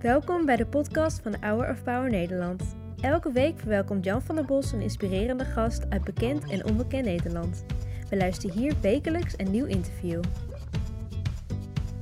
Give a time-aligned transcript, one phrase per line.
[0.00, 2.62] Welkom bij de podcast van Hour of Power Nederland.
[3.00, 7.64] Elke week verwelkomt Jan van der Bos een inspirerende gast uit bekend en onbekend Nederland.
[8.10, 10.22] We luisteren hier wekelijks een nieuw interview.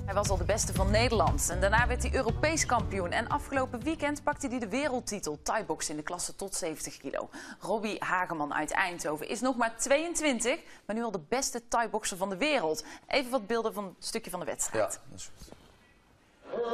[0.04, 3.10] Hij was al de beste van Nederland en daarna werd hij Europees kampioen.
[3.10, 7.28] En afgelopen weekend pakte hij de wereldtitel Thai-box in de klasse tot 70 kilo.
[7.60, 12.28] Robbie Hageman uit Eindhoven is nog maar 22, maar nu al de beste Thai-boxer van
[12.28, 12.84] de wereld.
[13.06, 14.92] Even wat beelden van een stukje van de wedstrijd.
[14.92, 15.61] Ja, dat is goed.
[16.52, 16.64] Wauw,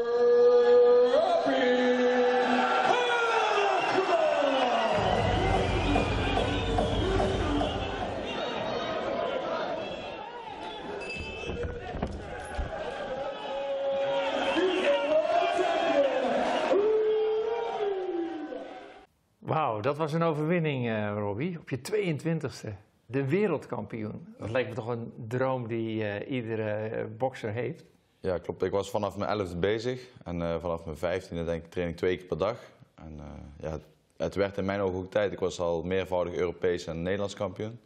[19.81, 21.59] dat was een overwinning, eh Robbie.
[21.59, 22.73] Op je 22e.
[23.07, 24.35] De wereldkampioen.
[24.39, 27.98] Dat lijkt me toch een droom die eh, iedere eh, bokser heeft.
[28.21, 28.63] Ja, klopt.
[28.63, 31.97] Ik was vanaf mijn 11e bezig en eh, vanaf mijn 15e denk ik train ik
[31.97, 32.59] twee keer per dag.
[32.95, 33.79] En eh, ja,
[34.17, 35.33] het, werd in mijn ogen ook tijd.
[35.33, 37.81] Ik was al meervoudig Europees en Nederlands kampioen.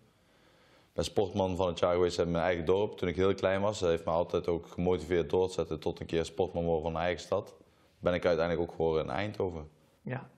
[0.92, 3.60] Ik ben sportman van het jaar geweest in mijn eigen dorp toen ik heel klein
[3.60, 3.78] was.
[3.78, 6.92] Dat heeft me altijd ook gemotiveerd door te zetten tot een keer sportman worden van
[6.92, 7.54] mijn eigen stad.
[7.98, 9.68] Ben ik uiteindelijk ook geworden in Eindhoven.
[10.02, 10.28] Ja.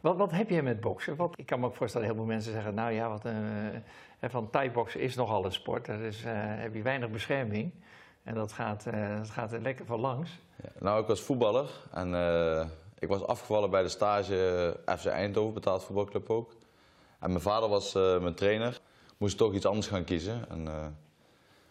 [0.00, 1.16] Wat, wat heb jij met boksen?
[1.34, 4.50] Ik kan me ook voorstellen dat heel veel mensen zeggen, nou ja, wat, eh, van
[4.50, 5.86] thai-boksen is nogal een sport.
[5.86, 7.72] Daar is, eh, heb je weinig bescherming.
[8.22, 10.30] En dat gaat, eh, dat gaat er lekker van langs.
[10.62, 12.66] Ja, nou, ik was voetballer en eh,
[12.98, 16.52] ik was afgevallen bij de stage FC Eindhoven, betaald voetbalclub ook.
[17.18, 18.80] En mijn vader was eh, mijn trainer.
[19.16, 20.48] Moest toch iets anders gaan kiezen.
[20.48, 20.68] En,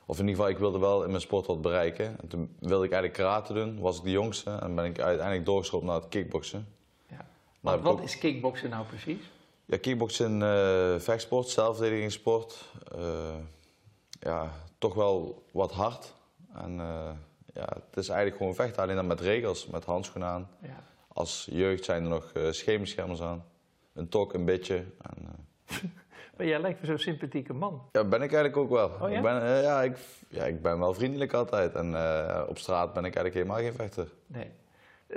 [0.05, 2.19] of in ieder geval, ik wilde wel in mijn sport wat bereiken.
[2.21, 4.51] En toen wilde ik eigenlijk karate doen, was ik de jongste.
[4.51, 6.67] En ben ik uiteindelijk doorgeschopt naar het kickboksen.
[7.07, 7.15] Ja.
[7.15, 7.25] Nou,
[7.59, 9.31] Maar ik wat ook- is kickboksen nou precies?
[9.65, 12.65] Ja, kickboksen, eh vechtsport, zelfverdedigingssport.
[14.19, 16.13] ja, toch wel wat hard.
[16.53, 17.11] En eh,
[17.53, 20.49] ja, het is eigenlijk gewoon vechten, alleen dan met regels, met handschoenen aan.
[20.61, 20.83] Ja.
[21.07, 23.43] Als jeugd zijn er nog uh, schemerschermers aan.
[23.93, 24.75] Een tok, een beetje.
[25.01, 25.17] En,
[25.65, 25.77] eh,
[26.37, 27.81] Maar jij lijkt me zo'n sympathieke man.
[27.91, 28.89] ja, ben ik eigenlijk ook wel.
[29.01, 29.15] Oh ja?
[29.15, 31.75] Ik ben, ja, ik, ja, ik ben wel vriendelijk altijd.
[31.75, 31.87] En
[32.47, 34.11] op straat ben ik eigenlijk helemaal geen vechter.
[34.27, 34.51] Nee.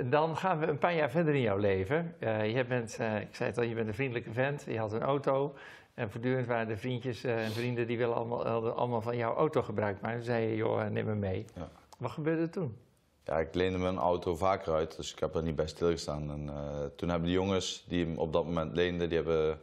[0.01, 2.15] Dan gaan we een paar jaar verder in jouw leven.
[2.19, 4.63] Eh, je bent, eh, ik zei het al, je bent een vriendelijke vent.
[4.67, 5.53] Je had een auto.
[5.93, 9.35] En voortdurend waren de vriendjes eh, en vrienden die willen allemaal, hadden allemaal van jouw
[9.35, 10.17] auto gebruik maken.
[10.17, 11.45] Toen zei je, joh, neem me mee.
[11.55, 11.69] Ja.
[11.97, 12.77] Wat gebeurde er toen?
[13.23, 16.31] Ja, ik leende mijn auto vaker uit, dus ik heb er niet bij stilgestaan.
[16.31, 16.49] En,
[16.95, 19.59] toen hebben de jongens die hem op dat moment leenden, die hebben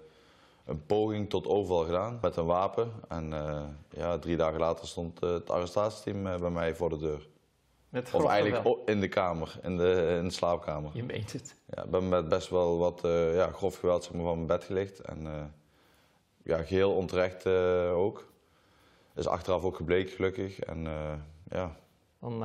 [0.65, 2.93] een poging tot overval gedaan met een wapen.
[3.09, 3.33] En
[3.91, 7.29] ja, drie dagen later stond het arrestatieteam bij mij voor de deur.
[7.91, 8.89] Met Of eigenlijk geweld.
[8.89, 10.91] in de kamer, in de, in de slaapkamer.
[10.95, 11.57] Je meent het.
[11.67, 14.47] Ja, ik ben met best wel wat eh, ja, grof geweld zeg maar, van mijn
[14.47, 14.99] bed gelicht.
[15.01, 15.43] En eh,
[16.43, 18.33] ja, geheel onterecht eh, ook.
[19.15, 20.59] Is achteraf ook gebleken gelukkig.
[20.61, 20.83] En
[21.51, 21.77] ja,
[22.21, 22.39] Dan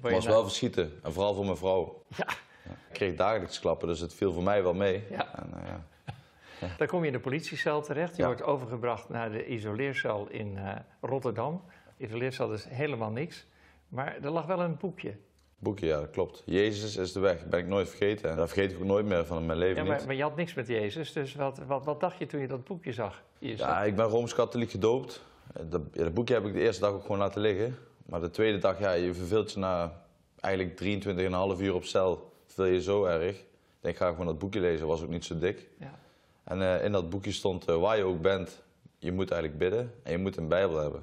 [0.00, 0.92] was nou- wel verschieten.
[1.02, 2.02] En vooral voor mijn vrouw.
[2.64, 5.04] Ja, Ik kreeg dagelijks klappen, dus het viel voor mij wel mee.
[5.10, 5.38] Ja.
[5.38, 5.84] En, ja.
[6.78, 8.16] dan kom je in de politiecel terecht.
[8.16, 8.28] Je Ja.
[8.28, 10.58] wordt overgebracht naar de isoleercel in
[11.00, 11.62] Rotterdam.
[11.96, 13.46] Isoleercel is helemaal niks.
[13.92, 15.14] Maar er lag wel een boekje.
[15.58, 16.42] Boekje, ja, dat klopt.
[16.46, 18.30] Jezus is de weg, ben ik nooit vergeten.
[18.30, 20.06] En dat vergeet ik ook nooit meer van in mijn leven Ja, maar, niet.
[20.06, 21.12] maar je had niks met Jezus.
[21.12, 23.22] Dus wat, wat, wat dacht je toen je dat boekje zag?
[23.38, 25.22] Ja, ik ben Rooms-Katholiek gedoopt.
[25.62, 27.76] Dat, ja, dat boekje heb ik de eerste dag ook gewoon laten liggen.
[28.06, 30.02] Maar de tweede dag, ja, je verveelt je na
[30.40, 30.80] eigenlijk
[31.56, 32.32] 23,5 uur op cel.
[32.46, 33.36] Verveel je zo erg.
[33.38, 33.46] Ik
[33.80, 35.68] denk, ga gewoon dat boekje lezen, was ook niet zo dik.
[35.78, 36.00] ja.
[36.44, 38.62] En eh, in dat boekje stond, eh, waar je ook bent,
[38.98, 41.02] je moet eigenlijk bidden en je moet een Bijbel hebben.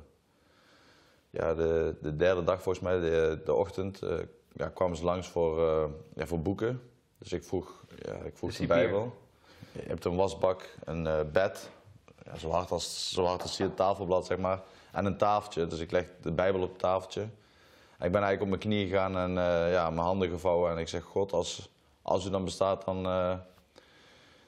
[1.30, 4.18] Ja, de, de derde dag volgens mij, de, de ochtend, eh,
[4.54, 6.82] ja, kwamen ze langs voor, eh, ja, voor boeken.
[7.18, 8.68] Dus ik vroeg, ja, ik vroeg De.
[8.68, 9.18] Bijbel.
[9.72, 11.70] Je hebt een wasbak, een eh, bed,
[12.26, 15.68] ja, zo, hard als, zo hard als hier het tafelblad zeg maar, en een tafeltje.
[15.68, 17.22] Dus ik leg de Bijbel op het tafeltje.
[17.98, 19.32] En ik ben eigenlijk op mijn knieën gegaan en
[19.72, 20.72] ja, mijn handen gevouwen.
[20.72, 21.70] En ik zeg, God, als,
[22.02, 23.04] als u dan bestaat, dan,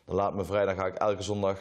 [0.06, 0.66] dan laat me vrij.
[0.66, 1.60] Dan ga ik elke zondag,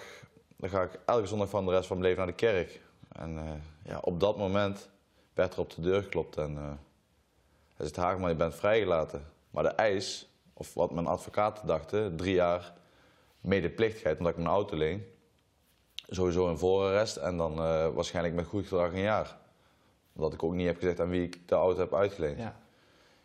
[0.57, 2.81] dan ga ik elke zondag van de rest van mijn leven naar de kerk.
[3.13, 4.89] En ja, op dat moment
[5.41, 6.37] werd er op de deur geklopt.
[6.37, 6.73] En eh
[7.77, 9.27] hij zegt, Haagman, je bent vrijgelaten.
[9.51, 12.73] Maar de eis, of wat mijn advocaten dachten, drie jaar
[13.41, 15.05] medeplichtigheid omdat ik mijn auto leen.
[16.09, 19.37] Sowieso een voorarrest en dan eh, waarschijnlijk met goed gedrag een jaar.
[20.13, 22.39] Omdat ik ook niet heb gezegd aan wie ik de auto heb uitgeleend.
[22.39, 22.57] Ja.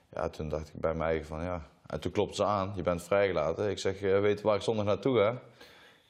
[0.09, 1.67] Ja, toen dacht ik bij mij van ja.
[1.85, 3.69] En toen klopte ze aan, je bent vrijgelaten.
[3.69, 5.41] Ik zeg, eh, weet je waar ik zondag naartoe ga?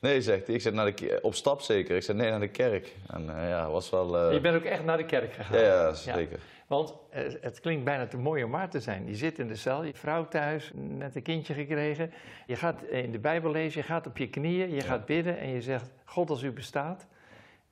[0.06, 0.56] Nee, zegt hij.
[0.56, 1.96] Ik zeg, naar de, op stap zeker.
[1.96, 2.96] Ik zeg, nee, naar de kerk.
[3.08, 4.18] En eh, ja, was wel...
[4.18, 5.60] eh, Je bent ook echt naar de kerk gegaan.
[5.60, 6.40] ja, ja, zeker.
[6.68, 9.08] Want eh, het klinkt bijna te mooi om waar te zijn.
[9.08, 12.12] Je zit in de cel, je vrouw thuis, net een kindje gekregen.
[12.48, 15.50] Je gaat in de Bijbel lezen, je gaat op je knieën, je gaat bidden en
[15.50, 17.08] je zegt: God, als u bestaat.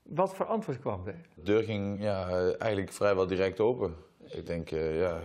[0.04, 1.16] Wat voor antwoord kwam er?
[1.36, 2.28] De deur ging ja,
[2.58, 3.96] eigenlijk vrijwel direct open.
[4.30, 5.20] Ik denk, ja,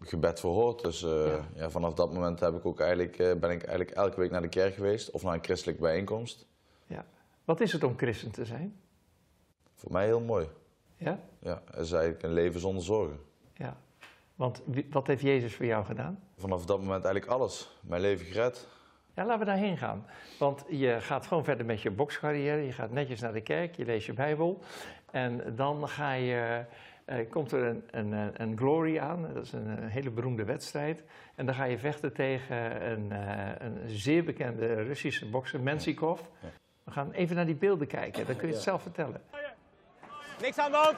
[0.00, 0.82] gebed verhoord.
[0.82, 1.48] Dus eh, Ja.
[1.54, 1.70] ja.
[1.70, 4.48] vanaf dat moment heb ik ook eigenlijk, eh, ben ik eigenlijk elke week naar de
[4.48, 6.46] kerk geweest of naar een christelijke bijeenkomst.
[6.86, 7.04] Ja.
[7.44, 8.80] Wat is het om christen te zijn?
[9.74, 10.48] Voor mij heel mooi.
[10.96, 11.18] Ja?
[11.38, 13.18] Ja, het is eigenlijk een leven zonder zorgen.
[13.54, 13.76] Ja.
[14.34, 16.18] Want wat heeft Jezus voor jou gedaan?
[16.36, 17.78] Vanaf dat moment eigenlijk alles.
[17.80, 18.66] Mijn leven gered.
[19.14, 20.06] Ja, laten we daarheen gaan.
[20.38, 22.62] Want je gaat gewoon verder met je bokscarrière.
[22.62, 24.60] Je gaat netjes naar de kerk, je leest je Bijbel.
[25.10, 26.64] En dan ga je,
[27.04, 29.34] eh, komt er een, een, eh, een glory aan.
[29.34, 31.02] Dat is een, een hele beroemde wedstrijd.
[31.34, 36.20] En dan ga je vechten tegen een, eh, een zeer bekende Russische bokser, Mensikov.
[36.84, 38.26] We gaan even naar die beelden kijken.
[38.26, 38.70] Dan kun je het Ja.
[38.70, 39.22] zelf vertellen.
[40.40, 40.96] Niks aan de hand.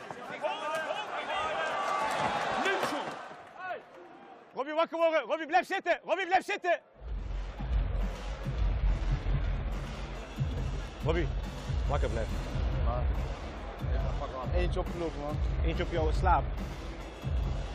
[4.55, 5.21] Robbie, wakker worden.
[5.21, 6.01] Robbie, blijf zitten.
[6.05, 6.81] Robbie, blijf zitten.
[11.05, 11.27] Robbie,
[11.89, 12.54] wakker blijven.
[14.55, 15.37] Eentje opgelopen, man.
[15.65, 16.45] Eentje op jouw slaap.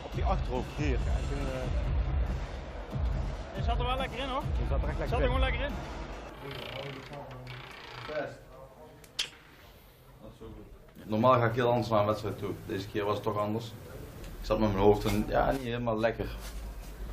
[0.04, 0.88] Op die achterhoofd, hier.
[0.90, 1.68] Ja, toen, eh,
[3.56, 4.42] Je zat er wel lekker in, hoor.
[4.58, 5.30] die zat er echt Je lekker zat er in.
[5.32, 5.72] gewoon lekker in.
[11.04, 12.50] Normaal ga ik heel anders naar een wedstrijd toe.
[12.66, 13.66] Deze keer was het toch anders.
[14.40, 16.26] Ik zat met mijn hoofd en ja, niet helemaal lekker.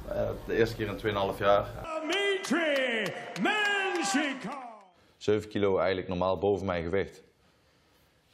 [0.09, 1.65] Eh, de eerste keer in 2,5 jaar.
[2.01, 4.55] Dimitri Menshikov.
[5.17, 7.21] 7 kilo eigenlijk normaal boven mijn gewicht.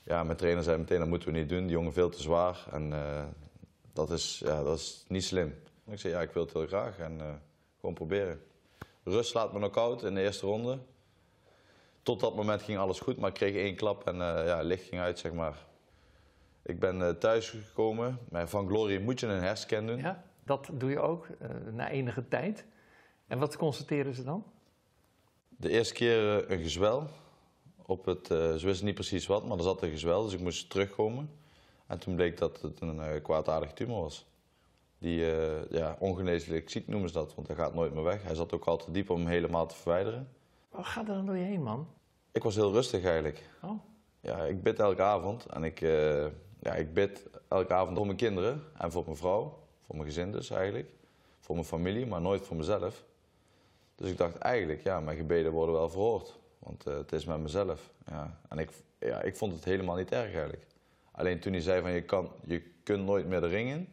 [0.06, 1.62] Ja, mijn trainer zei meteen dat moeten we niet doen.
[1.62, 3.26] Die jongen veel te zwaar en eh,
[3.94, 5.56] dat, is, ja, dat is niet slim.
[5.86, 7.34] Ik zei ja, ik wil het heel graag en eh,
[7.80, 8.42] gewoon proberen.
[9.04, 10.80] Rust slaat me knock-out in de eerste ronde.
[12.02, 14.88] Tot dat moment ging alles goed, maar ik kreeg één klap en eh, ja, licht
[14.88, 15.66] ging uit, zeg maar.
[16.64, 18.20] Ik ben thuis gekomen.
[18.30, 19.98] Maar van Glory moet je een hersenscan doen.
[19.98, 21.28] Ja, dat doe je ook
[21.72, 22.66] na enige tijd.
[23.28, 24.46] En wat constateren ze dan?
[25.48, 27.10] De eerste keer een gezwel.
[27.86, 30.40] Op het, eh, ze wisten niet precies wat, maar er zat een gezwel, dus ik
[30.40, 31.30] moest terugkomen.
[31.88, 34.26] En toen bleek dat het een eh, kwaadaardige tumor was.
[34.98, 38.24] Die eh, ja, ongeneeslijk ziek noemen ze dat, want hij gaat nooit meer weg.
[38.24, 40.30] Hij zat ook al te diep om hem helemaal te verwijderen.
[40.70, 41.88] Wat gaat er dan door je heen, man?
[42.32, 43.50] Ik was heel rustig eigenlijk.
[43.62, 43.80] Oh,
[44.20, 45.80] Ja, ik bid elke avond en ik,
[46.60, 49.60] ja, ik bid elke avond voor mijn kinderen en voor mijn vrouw.
[49.86, 50.90] Voor mijn gezin dus eigenlijk.
[51.40, 53.04] Voor mijn familie, maar nooit voor mezelf.
[53.96, 56.40] Dus ik dacht eigenlijk, ja, mijn gebeden worden wel verhoord.
[56.64, 57.92] Want eh, het is met mezelf.
[58.06, 58.40] Ja.
[58.50, 58.70] En ik,
[59.00, 60.66] ja, ik vond het helemaal niet erg eigenlijk.
[61.12, 63.88] Alleen toen hij zei van je, kan, je kunt nooit meer de ring in,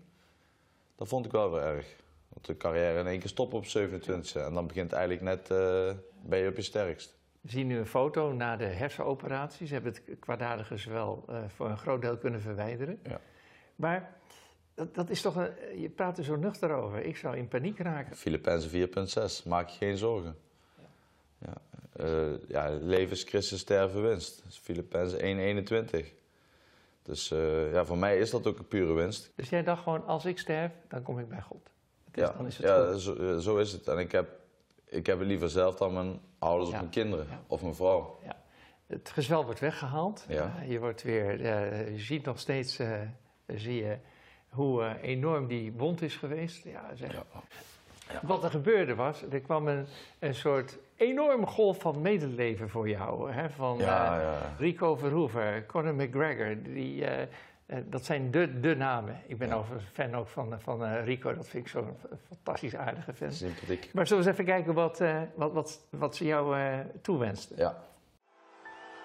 [0.97, 1.97] dat vond ik wel weer erg.
[2.29, 5.95] Want de carrière in één keer stoppen op 27 en dan begint eigenlijk net, eh,
[6.23, 7.19] ben je op je sterkst.
[7.41, 9.67] We zien nu een foto na de hersenoperatie.
[9.67, 13.01] Ze hebben het kwaadaardige zwel eh, voor een groot deel kunnen verwijderen.
[13.03, 13.21] Ja.
[13.77, 14.17] Maar
[14.75, 17.05] dat, dat is toch een, je praat er zo nuchter over.
[17.05, 18.17] Ik zou in paniek raken.
[18.17, 18.89] Filippenzen
[19.43, 20.37] 4.6, maak je geen zorgen.
[21.39, 21.55] Ja,
[22.03, 24.43] eh, ja, leven is Christus sterven winst.
[24.49, 25.19] Filippenzen
[26.03, 26.07] 1.21.
[27.03, 29.31] Dus eh, ja, voor mij is dat ook een pure winst.
[29.35, 31.71] Dus jij dacht gewoon, als ik sterf, dan kom ik bij God.
[32.05, 33.89] Het is, Ja, dan is het ja zo, eh, zo is het.
[33.89, 34.29] En ik heb,
[34.85, 36.75] ik heb het liever zelf dan mijn ouders Ja.
[36.75, 37.27] of mijn kinderen.
[37.31, 37.43] Ja.
[37.47, 38.19] Of mijn vrouw.
[38.25, 38.43] Ja.
[38.87, 40.25] Het gezwel wordt weggehaald.
[40.29, 40.63] Ja.
[40.67, 41.43] Je, wordt weer,
[41.93, 42.81] je ziet nog steeds
[43.47, 43.97] zie je
[44.49, 46.65] hoe enorm die wond is geweest.
[46.65, 47.25] Ja, zeg.
[48.23, 49.87] Wat er gebeurde was, er kwam een,
[50.19, 53.33] een soort enorme golf van medeleven voor jou.
[53.33, 53.51] Hè?
[53.51, 54.55] Van Ja, eh, ja.
[54.59, 56.63] Rico Verhoeven, Conor McGregor.
[56.63, 57.23] Die, eh,
[57.67, 59.21] eh, dat zijn de, de namen.
[59.27, 59.55] Ik ben Ja.
[59.55, 61.35] overigens fan ook van, van eh, Rico.
[61.35, 63.33] Dat vind ik zo'n fantastisch aardige fan.
[63.33, 63.91] Sympathiek.
[63.93, 67.57] Maar zullen we eens even kijken wat, eh, wat, wat, wat ze jou eh toewensten?
[67.57, 67.77] Ja.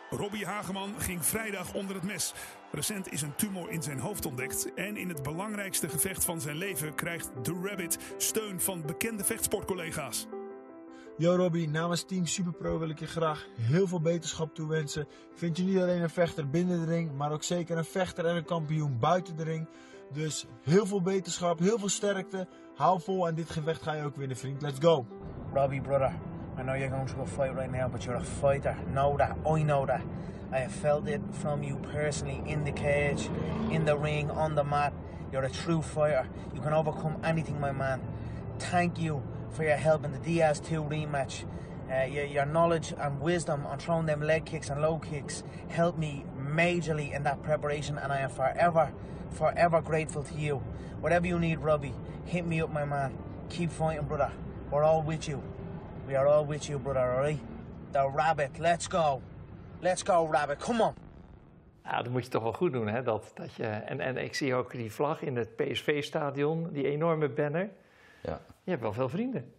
[0.10, 2.34] Robbie Hageman ging vrijdag onder het mes.
[2.72, 4.74] Recent is een tumor in zijn hoofd ontdekt.
[4.74, 10.28] En in het belangrijkste gevecht van zijn leven krijgt The Rabbit steun van bekende vechtsportcollega's.
[11.18, 15.08] Yo Robbie, namens Team Superpro wil ik je graag heel veel beterschap toewensen.
[15.34, 18.36] Vind je niet alleen een vechter binnen de ring, maar ook zeker een vechter en
[18.36, 19.68] een kampioen buiten de ring.
[20.12, 22.48] Dus heel veel beterschap, heel veel sterkte.
[22.76, 24.62] Hou vol en dit gevecht ga je ook winnen vriend.
[24.62, 25.06] Let's go!
[25.54, 26.12] Robbie, brother,
[26.60, 28.76] I know you're going through a fight right now, but you're a fighter.
[28.92, 29.36] Know that.
[29.58, 30.02] I know that.
[30.52, 33.30] I have felt it from you personally in the cage,
[33.70, 34.94] in the ring, on the mat.
[35.32, 36.28] You're a true fighter.
[36.54, 38.02] You can overcome anything, my man.
[38.58, 39.22] Thank you
[39.56, 41.46] for your help in the Diaz 2 rematch.
[41.90, 45.98] Uh, your, your knowledge and wisdom on throwing them leg kicks and low kicks helped
[45.98, 48.92] me majorly in that preparation, and I am forever,
[49.32, 50.62] forever grateful to you.
[51.00, 51.94] Whatever you need, Robbie,
[52.26, 53.18] hit me up, my man.
[53.50, 54.32] Keep fighting, brother.
[54.72, 55.42] We're all with you.
[56.08, 57.40] We are all with you, brother, alright?
[57.94, 59.22] The rabbit, let's go.
[59.82, 60.96] Let's go, rabbit, come on.
[61.84, 63.04] Ja, dat moet je toch wel goed doen, hè?
[63.04, 67.30] Dat, dat je, en, en ik zie ook die vlag in het PSV-stadion, die enorme
[67.30, 67.70] banner.
[68.26, 68.42] Ja.
[68.64, 69.54] Je hebt wel veel vrienden.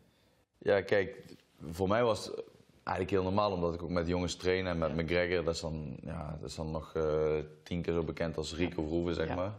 [0.58, 1.22] Ja, kijk,
[1.70, 2.42] voor mij was het
[2.82, 5.96] eigenlijk heel normaal, omdat ik ook met jongens train en met McGregor, dat is dan,
[6.02, 9.34] ja, dat is dan nog eh, tien keer zo bekend als Rico Verhoeven, zeg Ja.
[9.34, 9.52] maar.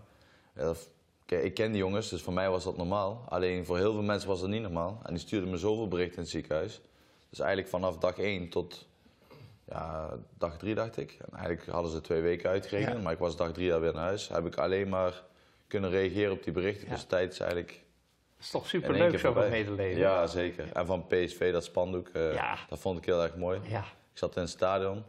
[0.55, 0.89] Ja, dat
[1.25, 3.25] Kijk, ik ken die jongens, dus voor mij was dat normaal.
[3.29, 4.99] Alleen voor heel veel mensen was dat niet normaal.
[5.03, 6.81] En die stuurden me zoveel berichten in het ziekenhuis.
[7.29, 8.87] Dus eigenlijk vanaf dag 1 tot
[9.69, 11.17] ja, dag 3 dacht ik.
[11.31, 14.27] En eigenlijk hadden ze twee weken uitgerekend, maar ik was dag 3 alweer naar huis.
[14.27, 15.23] Heb ik alleen maar
[15.67, 16.89] kunnen reageren op die berichten.
[16.89, 17.86] Dus tijdens eigenlijk Het
[18.39, 19.63] is toch in één superleuk keer zoveel voorbij.
[19.63, 19.99] medeleven.
[20.01, 20.71] Ja, zeker.
[20.73, 23.59] En van PSV, dat spandoek, eh, dat vond ik heel erg mooi.
[23.63, 23.79] Ja.
[24.11, 25.03] Ik zat in het stadion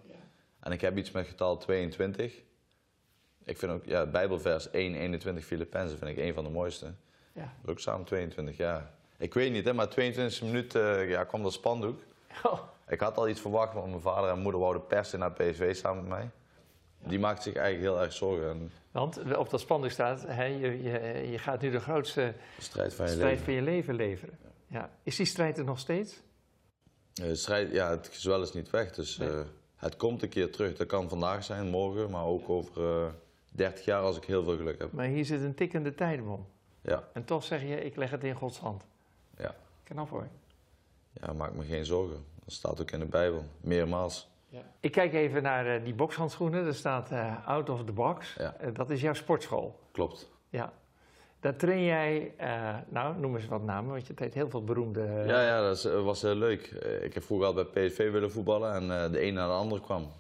[0.61, 2.43] en ik heb iets met getal 22.
[3.45, 6.93] Ik vind ook, ja, Bijbelvers 1, 21 Filippenzen vind ik een van de mooiste.
[7.33, 7.53] Ja.
[7.67, 8.91] Ook samen 22 jaar.
[9.19, 12.01] Ik weet niet, hè, maar 22e minuut eh, ja, kwam dat spandoek.
[12.43, 12.59] Oh,
[12.89, 16.01] Ik had al iets verwacht, want mijn vader en moeder wouden persen naar PSV samen
[16.03, 16.31] met mij.
[16.99, 18.49] Die maakte zich eigenlijk heel erg zorgen.
[18.51, 22.95] En want op dat spandoek staat, hè, je, je, je gaat nu de grootste strijd
[22.95, 23.45] van je strijd leven.
[23.45, 24.39] van je leven leveren.
[24.67, 24.91] Ja.
[25.03, 26.21] Is die strijd er nog steeds?
[27.23, 29.29] Eh, strijd, ja, het gezwel is niet weg, dus Nee.
[29.29, 29.41] eh,
[29.77, 30.77] het komt een keer terug.
[30.77, 33.13] Dat kan vandaag zijn, morgen, maar ook over eh
[33.53, 34.93] 30 jaar als ik heel veel geluk heb.
[34.93, 36.47] Maar hier zit een tikkende tijdbom.
[36.81, 38.85] Ja, En toch zeg je, ik leg het in Gods hand.
[39.39, 39.55] ja.
[39.85, 40.29] Knap hoor.
[41.13, 42.25] ja, maak me geen zorgen.
[42.45, 44.29] Dat staat ook in de Bijbel, meermaals.
[44.81, 46.67] Ik kijk even naar eh, die bokshandschoenen.
[46.67, 48.35] Er staat eh, out of the box.
[48.39, 48.55] Ja.
[48.55, 49.81] Eh, dat is jouw sportschool.
[49.93, 50.29] Klopt.
[50.49, 50.73] Ja.
[51.41, 52.35] Daar train jij,
[52.89, 55.01] nou noem eens wat namen, want je weet heel veel beroemde...
[55.27, 56.67] Ja, ja dat is- was heel leuk.
[57.03, 60.13] Ik heb vroeger al bij PSV willen voetballen en de een na de ander kwam.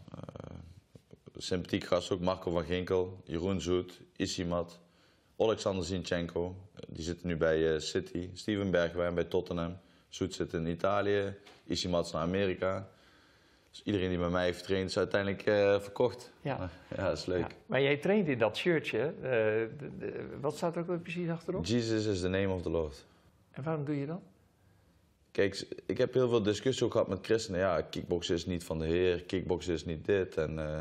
[1.37, 4.81] Sympathiek gast ook, Marco van Ginkel, Jeroen Zoet, Isimat,
[5.39, 6.55] Alexander Zinchenko.
[6.89, 9.77] Die zitten nu bij City, Steven Bergwijn bij Tottenham.
[10.09, 11.35] Zoet zit in Italië,
[11.67, 12.89] Isimat is naar Amerika.
[13.71, 16.33] Dus iedereen die bij mij heeft getraind is uiteindelijk eh, verkocht.
[16.41, 16.71] Ja.
[16.97, 17.41] ja, dat is leuk.
[17.41, 17.57] Ja.
[17.67, 19.13] Maar jij traint in dat shirtje.
[19.23, 20.11] eh,
[20.41, 21.65] wat staat er ook precies achterop?
[21.65, 23.05] Jesus is the name of the Lord.
[23.51, 24.21] En waarom doe je dat?
[25.31, 27.61] Kijk, ik heb heel veel discussie ook gehad met christenen.
[27.61, 30.37] Ja, kickboksen is niet van de Heer, kickboksen is niet dit.
[30.37, 30.81] En, eh,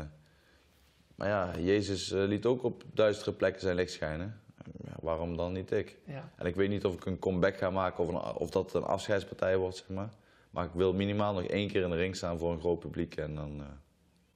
[1.14, 4.40] maar ja, Jezus liet ook op duistere plekken zijn licht schijnen.
[4.84, 5.96] Ja, waarom dan niet ik?
[6.04, 6.30] Ja.
[6.36, 8.82] En ik weet niet of ik een comeback ga maken of, een, of dat een
[8.82, 10.08] afscheidspartij wordt, zeg maar.
[10.50, 13.16] Maar ik wil minimaal nog één keer in de ring staan voor een groot publiek.
[13.16, 13.66] En dan, eh,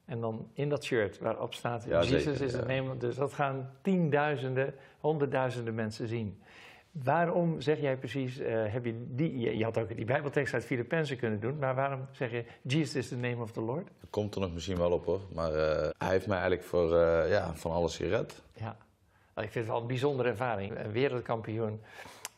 [0.04, 2.82] En dan in dat shirt waarop staat Ja, Jesus zeker, is het ja.
[2.82, 2.96] name.
[2.96, 6.42] Dus dat gaan tienduizenden, honderdduizenden mensen zien.
[6.90, 10.64] Waarom zeg jij precies, eh, heb je die, je, je had ook die bijbeltekst uit
[10.64, 13.88] Filippenzen kunnen doen, maar waarom zeg je, Jesus is the name of the Lord?
[14.00, 15.20] dat komt er nog misschien wel op hoor.
[15.34, 16.96] Maar eh, hij heeft mij eigenlijk voor,
[17.28, 18.42] ja, van alles gered.
[18.54, 18.76] Ja,
[19.34, 20.78] Nou, ik vind het wel een bijzondere ervaring.
[20.78, 21.80] Een wereldkampioen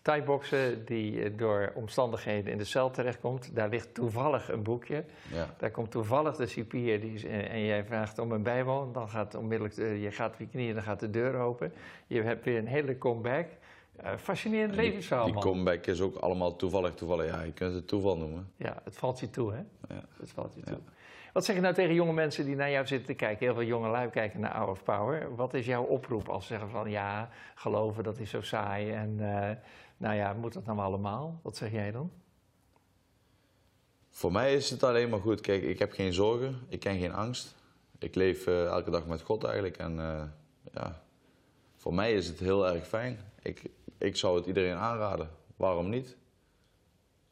[0.04, 3.50] Thai-boksen die eh, door omstandigheden in de cel terechtkomt.
[3.56, 5.04] Daar ligt toevallig een boekje.
[5.32, 5.46] Ja.
[5.58, 8.92] Daar komt toevallig de cipier die, is- en jij vraagt om een bijbel.
[8.92, 11.72] Dan gaat onmiddellijk, de- je gaat op je knieën, dan gaat de deur open.
[12.06, 13.46] Je hebt weer een hele comeback.
[13.96, 15.42] Eh, fascinerend En die, levensverhaal, die man.
[15.42, 17.26] comeback is ook allemaal toevallig, toevallig.
[17.26, 18.50] Ja, je kunt het toeval noemen.
[18.56, 19.58] Ja, het valt je toe, hè?
[19.94, 20.02] Ja.
[20.20, 20.78] Het valt je toe.
[21.32, 23.46] Wat zeg je nou tegen jonge mensen die naar jou zitten te kijken?
[23.46, 25.34] Heel veel jonge lui kijken naar Hour of Power.
[25.36, 29.16] Wat is jouw oproep als ze zeggen van ja, geloven dat is zo saai en
[29.20, 29.50] eh,
[29.96, 31.40] nou ja, moet dat nou allemaal?
[31.42, 32.10] Wat zeg jij dan?
[34.10, 35.40] Voor mij is het alleen maar goed.
[35.40, 37.54] Kijk, ik heb geen zorgen, ik ken geen angst.
[37.98, 39.76] Ik leef eh, elke dag met God eigenlijk.
[39.76, 40.22] En eh,
[40.72, 41.02] ja,
[41.76, 43.18] voor mij is het heel erg fijn.
[43.42, 45.30] Ik, ik zou het iedereen aanraden.
[45.56, 46.16] Waarom niet?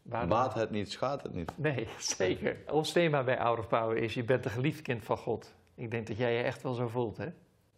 [0.02, 1.52] Waar Baat het niet, schaadt het niet.
[1.58, 1.88] Nee,
[2.18, 2.56] zeker.
[2.70, 5.54] Ons thema bij Hour of Power is je bent een geliefd kind van God.
[5.74, 7.28] Ik denk dat jij je echt wel zo voelt, hè?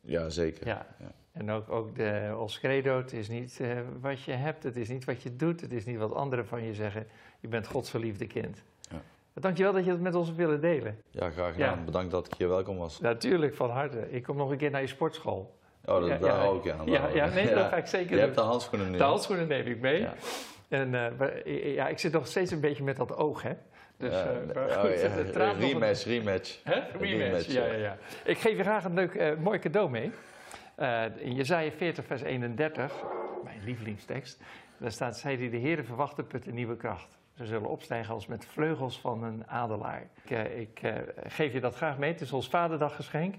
[0.01, 0.67] Ja, zeker.
[0.67, 0.87] Ja.
[0.99, 1.13] Ja.
[1.35, 3.69] En ook, ook de, ons credo, het is niet eh,
[4.01, 6.63] wat je hebt, het is niet wat je doet, het is niet wat anderen van
[6.63, 7.07] je zeggen.
[7.41, 8.63] Je bent Gods geliefde kind.
[8.81, 9.01] Ja.
[9.41, 10.99] Dankjewel dat je het met ons hebt willen delen.
[11.11, 11.79] Ja, graag gedaan.
[11.79, 11.85] Ja.
[11.85, 13.01] Bedankt dat ik hier welkom was.
[13.01, 14.07] Natuurlijk, van harte.
[14.11, 15.55] Ik kom nog een keer naar je sportschool.
[15.85, 16.37] Oh, dat, Ja, daar ja.
[16.39, 16.87] hou ik aan.
[16.87, 18.51] Ja, ja, nee, dat ga ik zeker Je hebt de doen.
[18.51, 18.97] handschoenen nu.
[18.97, 20.01] De handschoenen neem ik mee.
[20.01, 20.15] Ja.
[20.69, 20.95] En
[21.45, 23.53] eh, ja, ik zit nog steeds een beetje met dat oog, hè?
[23.97, 24.27] Dus, eh,
[24.57, 26.61] oh, goed, een- rematch, rematch.
[26.65, 27.73] Rematch, rematch, ja, ja.
[27.73, 27.97] ja.
[28.25, 30.11] Ik geef je graag een leuk, mooi cadeau mee.
[30.75, 32.93] Eh in Jezaja 40, vers 31,
[33.45, 34.41] mijn lievelingstekst.
[34.79, 37.19] Daar staat, zij die de Heeren verwachten, putten nieuwe kracht.
[37.37, 40.09] Ze zullen opstijgen als met vleugels van een adelaar.
[40.25, 40.95] Ik, eh, ik eh,
[41.27, 42.13] geef je dat graag mee.
[42.13, 43.35] Het is ons vaderdaggeschenk.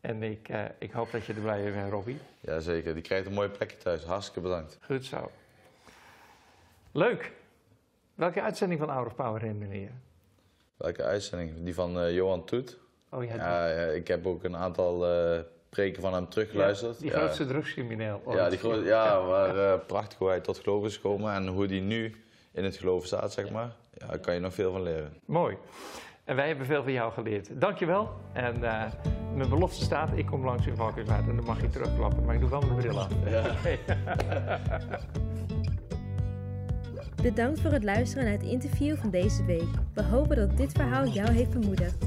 [0.00, 2.18] En ik, ik hoop dat je er blij mee bent, Robbie.
[2.40, 4.04] Jazeker, die krijgt een mooi plekje thuis.
[4.04, 4.78] Hartstikke bedankt.
[4.82, 5.30] Goed zo.
[6.92, 7.32] Leuk.
[8.14, 9.88] Welke uitzending van Out of Power herinner je?
[10.76, 11.64] Welke uitzending?
[11.64, 12.78] Die van Johan Toet.
[13.10, 15.04] Oh ja, Ja, ik heb ook een aantal
[15.68, 16.98] preken van hem teruggeluisterd.
[17.00, 17.18] die Ja.
[17.18, 18.22] grootste drugscrimineel.
[18.30, 21.66] Ja, die groot, ja waar eh, prachtig hoe hij tot geloof is gekomen en hoe
[21.66, 22.14] hij nu
[22.52, 23.72] in het geloof staat, zeg maar.
[23.94, 25.12] Ja, daar kan je nog veel van leren.
[25.24, 25.56] Mooi.
[26.24, 27.60] En wij hebben veel van jou geleerd.
[27.60, 28.10] Dankjewel.
[28.32, 28.82] En eh,
[29.34, 32.24] mijn belofte staat, ik kom langs in Valkenswaard en dan mag je terugklappen.
[32.24, 33.08] Maar ik doe wel mijn bril af.
[37.22, 39.68] Bedankt voor het luisteren naar het interview van deze week.
[39.94, 42.06] We hopen dat dit verhaal jou heeft bemoedigd.